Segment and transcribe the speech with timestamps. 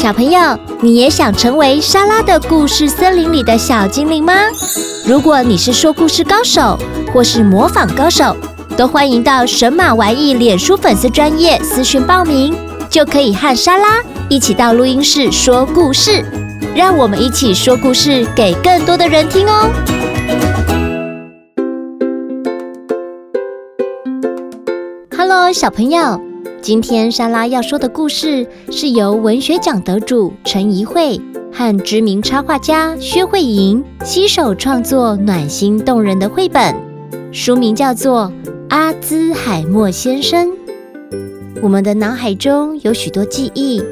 [0.00, 4.32] 小朋友，你也想成为莎拉的故事森林里的小精灵吗？
[5.06, 6.78] 如果你是说故事高手，
[7.12, 8.34] 或是模仿高手，
[8.78, 12.56] 都欢迎到神马玩意脸书粉丝专业私讯报名，
[12.88, 16.24] 就可以和莎拉一起到录音室说故事。
[16.74, 19.68] 让我们一起说故事给更多的人听哦
[25.14, 26.18] ！Hello，小朋友，
[26.62, 31.18] 今天莎拉要说的故事是由文学奖得主陈怡慧
[31.50, 36.76] 和知名插画家薛慧莹携手创作暖心动人的绘本。
[37.32, 38.30] 书名叫做
[38.68, 40.48] 《阿兹海默先生》。
[41.62, 43.82] 我们的脑海中有许多记忆，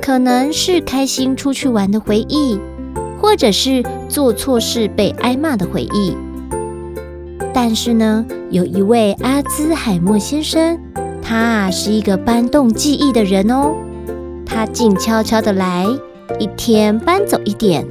[0.00, 2.56] 可能是开心出去玩的回忆，
[3.20, 6.16] 或者是做错事被挨骂的回忆。
[7.52, 10.78] 但是呢，有一位阿兹海默先生，
[11.22, 13.74] 他啊是一个搬动记忆的人哦。
[14.44, 15.86] 他静悄悄的来，
[16.38, 17.86] 一天搬走一点，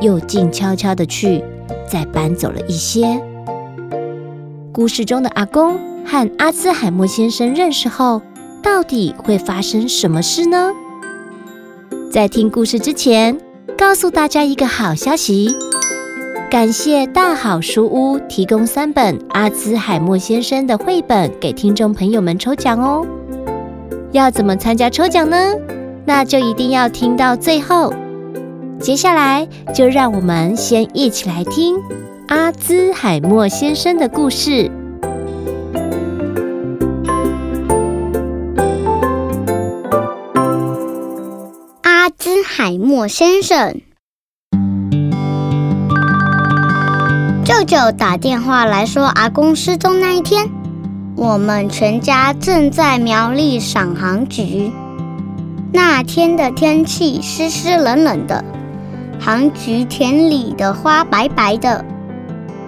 [0.00, 1.44] 又静悄悄的去，
[1.86, 3.20] 再搬走了一些。
[4.72, 8.22] 故事中的阿公和阿兹海默先生认识后，
[8.62, 10.72] 到底会发生什么事呢？
[12.10, 13.38] 在听故事之前，
[13.76, 15.54] 告诉大家一个好消息：
[16.52, 23.06] 感谢大好书屋提供三本阿兹海默先生的绘本给听众朋友们抽奖哦。
[24.10, 25.54] 要怎么参加抽奖呢？
[26.04, 27.94] 那就一定要听到最后。
[28.78, 31.74] 接下来就让我们先一起来听。
[32.28, 34.70] 阿兹海默先生的故事。
[41.80, 43.80] 阿兹海默先生，
[47.52, 50.48] 舅舅打电话来说，阿公失踪那一天，
[51.14, 54.72] 我们全家正在苗栗赏航菊。
[55.70, 58.42] 那天的天气湿湿冷冷的，
[59.20, 61.84] 航菊田里的花白白的。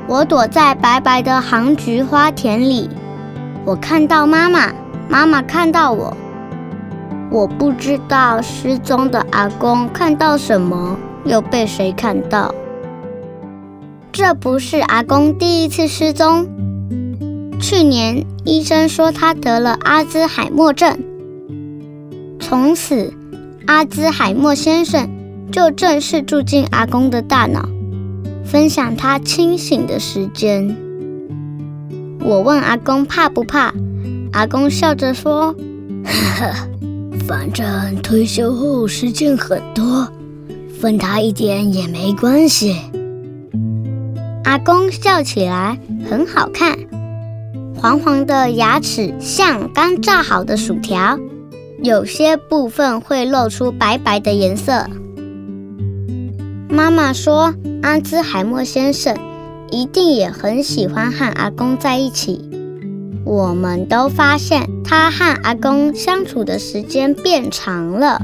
[0.07, 2.91] 我躲在白白的杭菊花田里，
[3.65, 4.71] 我看到妈妈，
[5.09, 6.15] 妈妈看到我。
[7.31, 12.55] 我不知道失踪的阿公看到什么，又被谁看到。
[14.17, 16.47] 这不是阿公第一次失踪。
[17.61, 20.97] 去年医生说他得了阿兹海默症，
[22.39, 23.13] 从此
[23.67, 25.11] 阿兹海默先生
[25.51, 27.69] 就正式住进阿公的大脑。
[28.45, 30.77] 分享他清醒的时间。
[32.21, 33.75] 我问阿公怕不怕，
[34.31, 35.53] 阿公笑着说
[36.07, 36.55] ：“呵呵，
[37.27, 40.07] 反正退休后时间很多，
[40.81, 42.77] 分他一点也没关系。”
[44.55, 46.79] 阿公笑起来很好看，
[47.77, 51.19] 黄黄的牙齿像刚炸好的薯条，
[51.83, 54.87] 有些部分会露出白白的颜色。
[56.69, 59.17] 妈妈说，阿兹海默先生
[59.73, 62.49] 一定也很喜欢和阿公在一起。
[63.25, 68.23] 我们都发现他和阿公相处的时间变长了。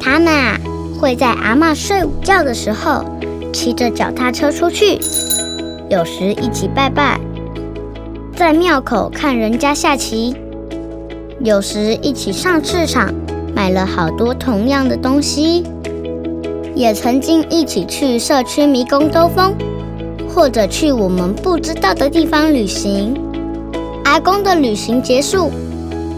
[0.00, 0.58] 他们啊，
[0.98, 3.04] 会在阿嬷睡午觉的时候
[3.52, 4.98] 骑着脚踏车出去，
[5.88, 7.18] 有时一起拜拜，
[8.36, 10.34] 在庙口看人家下棋，
[11.42, 13.12] 有时一起上市场
[13.54, 15.64] 买了好多同样的东西。
[16.74, 19.52] 也曾经一起去社区迷宫兜风，
[20.28, 23.20] 或者去我们不知道的地方旅行。
[24.04, 25.50] 阿公的旅行结束，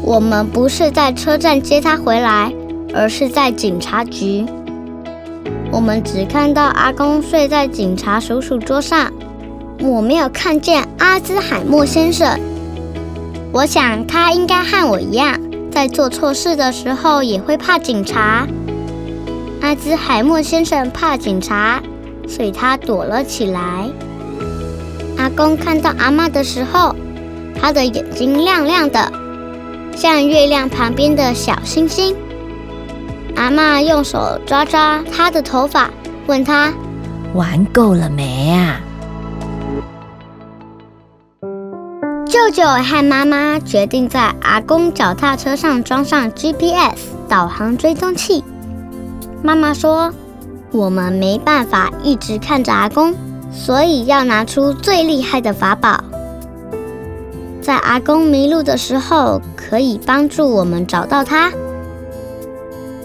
[0.05, 2.53] 我们不是在车站接他回来，
[2.93, 4.45] 而是在警察局。
[5.73, 9.13] 我们只看到阿公睡在警察叔叔桌上，
[9.81, 12.39] 我没有看见阿兹海默先生。
[13.53, 15.41] 我想他应该和我一样，
[15.71, 18.47] 在做错事的时候也会怕警察。
[19.61, 21.81] 阿兹海默先生怕警察，
[22.27, 23.89] 所以他躲了起来。
[25.17, 26.95] 阿公看到阿嬷的时候，
[27.61, 29.13] 他的眼睛亮亮的，
[29.95, 32.17] 像月亮旁边的小星星。
[33.41, 35.89] 阿妈用手抓抓他的头发，
[36.27, 36.75] 问他
[37.33, 38.79] ：“玩够了没啊？”
[42.29, 46.99] 舅舅和妈妈决定在阿公脚踏车上装上 GPS
[47.31, 48.45] 导航追踪器。
[49.43, 50.13] 妈妈说
[50.71, 53.15] ：“我们没办法一直看着阿公，
[53.51, 56.05] 所以要拿出最厉害的法宝，
[57.63, 61.51] 在阿公迷路的时候，可以帮助我们找到他。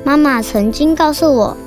[0.06, 1.58] 妈妈曾经告诉我，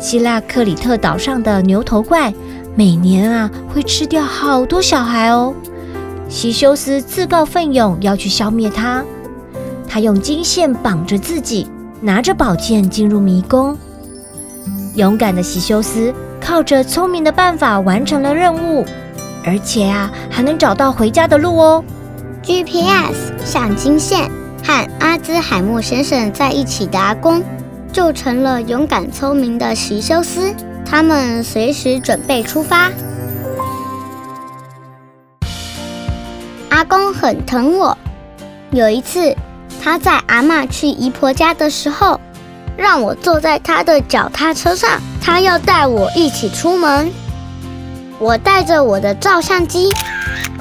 [0.00, 2.32] 希腊克里特岛上的牛头怪
[2.74, 5.52] 每年啊会吃掉好多小孩哦。
[6.26, 9.04] 西修斯自告奋勇要去消灭它，
[9.86, 13.76] 他用金线绑着自己，拿着宝剑进入迷宫。
[14.94, 18.86] 勇敢的西修斯靠着聪明的办法完成了任务，
[19.44, 21.84] 而且啊还能找到回家的路哦。
[22.42, 24.30] GPS 像金线，
[24.64, 27.42] 和阿兹海默先生在一起的阿公，
[27.92, 30.54] 就成了勇敢聪明的西修斯。
[30.84, 32.90] 他们随时准备出发。
[36.70, 37.96] 阿公很疼我。
[38.70, 39.36] 有一次，
[39.82, 42.20] 他载阿嬷去姨婆家的时候，
[42.76, 45.00] 让我坐在他的脚踏车上。
[45.20, 47.12] 他要带我一起出门。
[48.18, 49.88] 我带着我的照相机，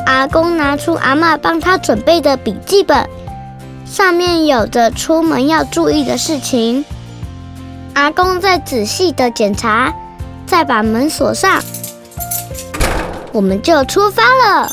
[0.05, 3.09] 阿公拿出阿嬷帮他准备的笔记本，
[3.85, 6.85] 上面有着出门要注意的事情。
[7.93, 9.93] 阿公在仔细的检查，
[10.45, 11.61] 再把门锁上，
[13.31, 14.69] 我们就出发了。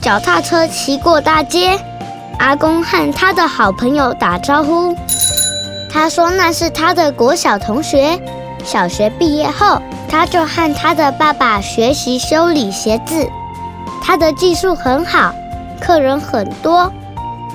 [0.00, 1.78] 脚踏车骑过大街，
[2.38, 4.94] 阿公和他的好朋友打招呼。
[5.90, 8.20] 他说那是他的国小同学。
[8.64, 13.26] 小学毕业后，他就和他的爸爸学习修理鞋子。
[14.02, 15.34] 他的技术很好，
[15.80, 16.92] 客人很多。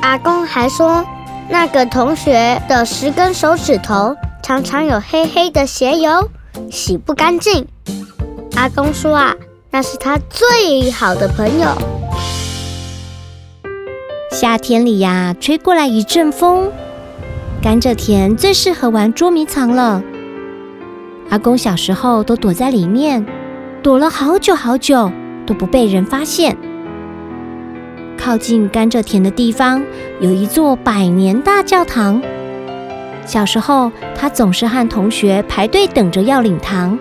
[0.01, 1.06] 阿公还说，
[1.50, 6.30] 那个同学的十根手指头常常有黑黑的鞋油，
[6.72, 7.68] 洗不干净。
[8.56, 9.36] 阿公说啊，
[9.72, 11.68] 那是他最好的朋友。
[14.31, 16.72] 夏天里呀，吹过来一阵风，
[17.62, 20.01] 甘蔗田最适合玩捉迷藏了。
[21.30, 23.25] 阿公小时候都躲在里面，
[23.81, 25.12] 躲了好久好久
[25.45, 26.57] 都不被人发现。
[28.23, 29.83] 靠近甘蔗田的地方
[30.21, 32.21] 有一座百年大教堂。
[33.25, 36.97] 小时候，他总是和同学排队等着要领糖，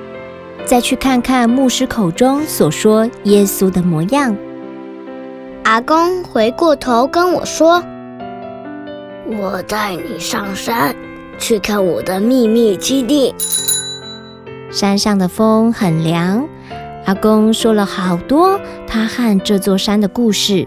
[0.65, 4.37] 再去看看牧师口中所说耶稣的模样。
[5.63, 7.81] 阿公回过头跟我说
[9.31, 10.93] ：“我带你上山
[11.39, 13.33] 去看我的秘密基地。”
[14.73, 16.49] 山上的风很凉。
[17.05, 18.59] 阿公说了好多
[18.89, 20.67] 他和这座山的故事。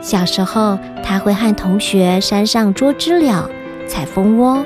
[0.00, 3.50] 小时候，他会和同学山上捉知了、
[3.88, 4.64] 采蜂窝。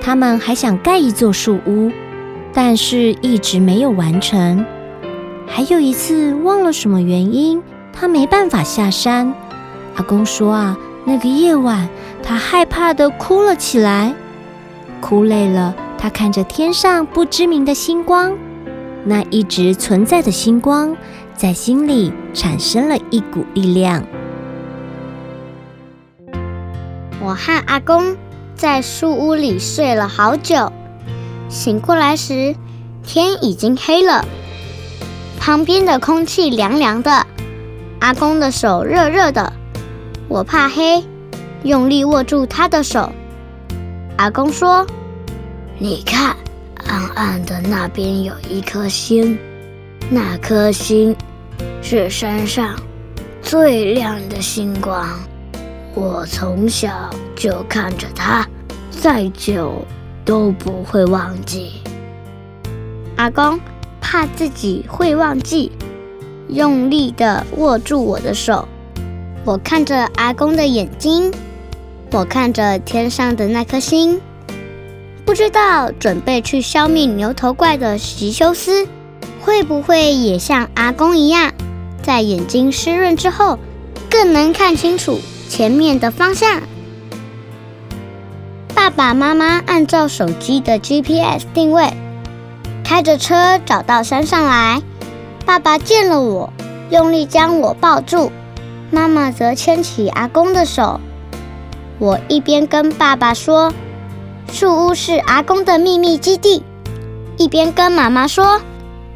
[0.00, 1.90] 他们还想盖一座树屋，
[2.52, 4.64] 但是一直没有完成。
[5.46, 7.62] 还有一次，忘了什么原因。
[7.92, 9.32] 他没办法下山。
[9.96, 11.86] 阿公说啊，那个夜晚
[12.22, 14.14] 他害怕的哭了起来。
[15.02, 18.32] 哭累了，他看着天上不知名的星光，
[19.04, 20.96] 那一直存在的星光，
[21.36, 24.02] 在心里产生了一股力量。
[27.32, 28.14] 我和阿公
[28.54, 30.70] 在树屋里睡了好久，
[31.48, 32.54] 醒过来时
[33.02, 34.22] 天已经黑了，
[35.40, 37.26] 旁边的空气凉凉的。
[38.00, 39.50] 阿公的手热热的，
[40.28, 41.02] 我怕黑，
[41.62, 43.10] 用力握住他的手。
[44.18, 44.86] 阿公说
[45.80, 46.36] ：“你看，
[46.84, 49.38] 暗暗的那边有一颗星，
[50.10, 51.16] 那颗星
[51.80, 52.76] 是山上
[53.40, 55.18] 最亮的星光。
[55.94, 58.48] 我从小就看着他，
[58.90, 59.84] 再久
[60.24, 61.82] 都不会忘记。”
[63.16, 63.60] 阿公
[64.00, 65.70] 怕自己会忘记。
[66.48, 68.68] 用力地握住我的手，
[69.44, 71.32] 我看着阿公的眼睛，
[72.10, 74.20] 我看着天上的那颗星，
[75.24, 78.86] 不知道准备去消灭牛头怪的西修斯，
[79.40, 81.52] 会不会也像阿公一样，
[82.02, 83.58] 在眼睛湿润之后，
[84.10, 85.18] 更能看清楚
[85.54, 86.62] 前面的方向？
[88.74, 91.92] 爸爸妈妈按照手机的 GPS 定位，
[92.82, 94.80] 开着车找到山上来。
[95.44, 96.50] 爸爸见了我，
[96.88, 98.32] 用力将我抱住，
[98.90, 100.98] 妈妈则牵起阿公的手。
[101.98, 103.74] 我一边跟爸爸说
[104.50, 106.62] ：“树屋是阿公的秘密基地”，
[107.36, 108.62] 一边跟妈妈说：“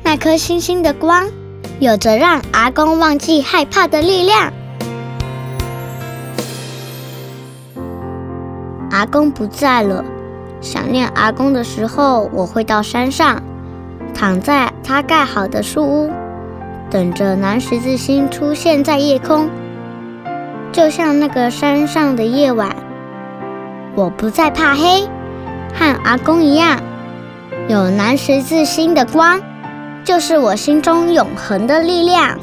[0.05, 1.31] 那颗星星的光，
[1.81, 4.53] 有着让阿公忘记害怕的力量。”
[8.97, 10.03] 阿公不在了，
[10.63, 13.43] 想念阿公的时候，我会到山上。
[14.15, 16.11] 躺在他盖好的树屋，
[16.89, 19.51] 等着南十字星出现在夜空，
[20.73, 22.75] 就像那个山上的夜晚。
[23.95, 25.07] 我不再怕黑，
[25.75, 26.81] 和阿公一样，
[27.69, 29.39] 有南十字星的光
[30.05, 32.39] 就是我心中永恒的力量。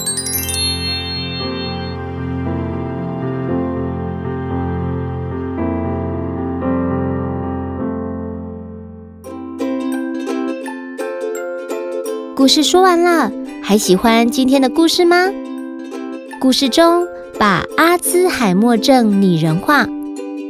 [12.44, 13.32] 故事说完了，
[13.64, 15.32] 还喜欢今天的故事吗？
[16.42, 17.08] 故事中
[17.40, 19.88] 把阿兹海默症拟人化，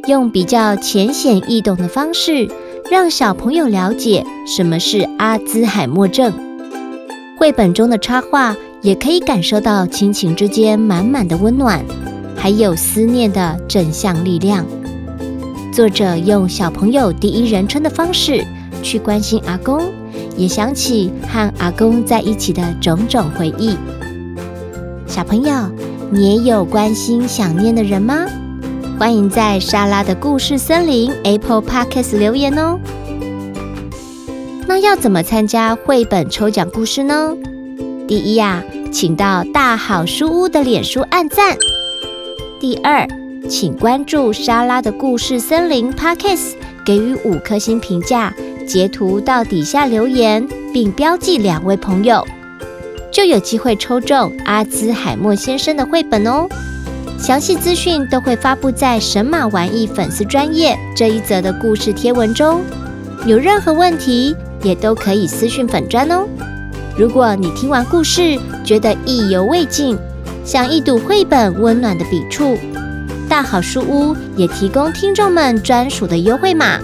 [0.08, 2.50] 用比较浅显易懂的方式，
[2.90, 6.34] 让小朋友了解什么是阿兹海默症。
[7.38, 11.86] 绘本中的插画也可以感受到亲情之间满满的温暖，
[12.36, 14.66] 还有思念的正向力量。
[15.72, 18.44] 作者用小朋友第一人称的方式
[18.82, 19.84] 去关心阿公。
[20.36, 23.75] 也想起和阿公在一起的种种回忆。
[25.06, 25.54] 小朋友，
[26.10, 28.25] 你也有关心想念的人吗？
[28.98, 32.80] 欢迎在莎拉的故事森林 Apple Podcast 留言哦。
[34.66, 37.36] 那要怎么参加绘本抽奖故事呢？
[38.08, 41.58] 第一呀，请到大好书屋的脸书按赞。
[42.60, 43.08] 第二，
[43.50, 46.54] 请关注莎拉的故事森林 Podcast，
[46.86, 48.34] 给予五颗星评价。
[48.63, 52.25] 截图到底下留言，并标记两位朋友，
[53.12, 56.48] 就有机会抽中阿兹海默先生的绘本哦。
[57.20, 62.62] 详细资讯都会发布在神马玩意粉丝专页这一则的故事贴文中。
[63.25, 66.27] 有任何问题，也都可以私讯粉专哦。
[66.98, 69.98] 如果你听完故事觉得意犹未尽，
[70.43, 72.58] 想一睹绘本温暖的笔触，
[73.29, 76.79] 大好书屋也提供听众们专属的优惠码。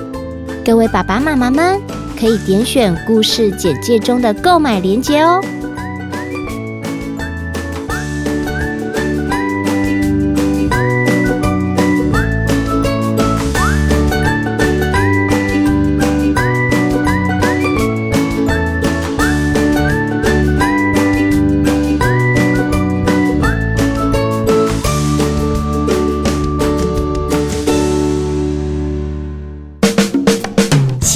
[0.69, 1.81] 各位爸爸妈妈们
[2.15, 5.43] 可以点选故事简介中的购买链接哦。